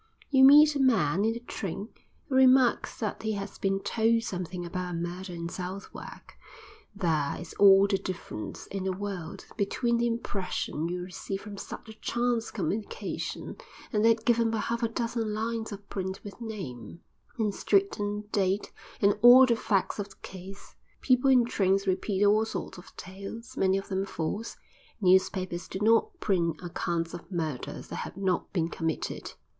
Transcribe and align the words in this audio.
You 0.31 0.43
meet 0.43 0.75
a 0.75 0.79
man 0.79 1.23
in 1.25 1.33
the 1.33 1.39
train 1.41 1.89
who 2.27 2.33
remarks 2.33 2.99
that 2.99 3.21
he 3.21 3.33
has 3.33 3.59
been 3.59 3.81
told 3.83 4.23
something 4.23 4.65
about 4.65 4.93
a 4.95 4.97
murder 4.97 5.31
in 5.31 5.47
Southwark; 5.47 6.39
there 6.95 7.37
is 7.39 7.53
all 7.59 7.85
the 7.85 7.99
difference 7.99 8.65
in 8.65 8.83
the 8.85 8.91
world 8.93 9.45
between 9.57 9.97
the 9.97 10.07
impression 10.07 10.89
you 10.89 11.03
receive 11.03 11.41
from 11.41 11.55
such 11.55 11.87
a 11.87 11.93
chance 11.93 12.49
communication 12.49 13.57
and 13.93 14.03
that 14.03 14.25
given 14.25 14.49
by 14.49 14.57
half 14.57 14.81
a 14.81 14.87
dozen 14.87 15.35
lines 15.35 15.71
of 15.71 15.87
print 15.87 16.23
with 16.23 16.41
name, 16.41 17.01
and 17.37 17.53
street 17.53 17.99
and 17.99 18.31
date 18.31 18.71
and 19.01 19.19
all 19.21 19.45
the 19.45 19.55
facts 19.55 19.99
of 19.99 20.09
the 20.09 20.15
case. 20.23 20.73
People 21.01 21.29
in 21.29 21.45
trains 21.45 21.85
repeat 21.85 22.25
all 22.25 22.43
sorts 22.43 22.79
of 22.79 22.97
tales, 22.97 23.55
many 23.55 23.77
of 23.77 23.89
them 23.89 24.07
false; 24.07 24.57
newspapers 24.99 25.67
do 25.67 25.77
not 25.79 26.19
print 26.19 26.57
accounts 26.63 27.13
of 27.13 27.31
murders 27.31 27.89
that 27.89 27.97
have 27.97 28.17
not 28.17 28.51
been 28.51 28.67
committed. 28.67 29.33